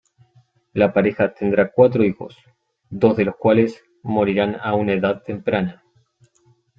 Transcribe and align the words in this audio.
La 0.73 0.93
pareja 0.93 1.31
tendrá 1.35 1.71
cuatro 1.71 2.03
hijos, 2.03 2.35
dos 2.89 3.15
de 3.17 3.25
los 3.25 3.35
cuales 3.35 3.83
morirán 4.01 4.57
a 4.59 4.73
una 4.73 4.93
edad 4.93 5.21
temprana. 5.21 5.83